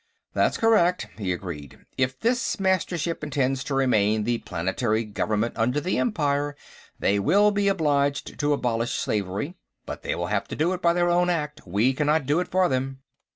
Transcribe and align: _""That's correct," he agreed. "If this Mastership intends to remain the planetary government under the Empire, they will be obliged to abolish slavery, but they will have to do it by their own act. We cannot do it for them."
_""That's 0.33 0.57
correct," 0.57 1.05
he 1.19 1.31
agreed. 1.31 1.77
"If 1.95 2.19
this 2.19 2.59
Mastership 2.59 3.23
intends 3.23 3.63
to 3.65 3.75
remain 3.75 4.23
the 4.23 4.39
planetary 4.39 5.05
government 5.05 5.53
under 5.55 5.79
the 5.79 5.99
Empire, 5.99 6.55
they 6.97 7.19
will 7.19 7.51
be 7.51 7.67
obliged 7.67 8.39
to 8.39 8.53
abolish 8.53 8.93
slavery, 8.95 9.53
but 9.85 10.01
they 10.01 10.15
will 10.15 10.25
have 10.25 10.47
to 10.47 10.55
do 10.55 10.73
it 10.73 10.81
by 10.81 10.93
their 10.93 11.11
own 11.11 11.29
act. 11.29 11.67
We 11.67 11.93
cannot 11.93 12.25
do 12.25 12.39
it 12.39 12.47
for 12.47 12.67
them." 12.67 13.03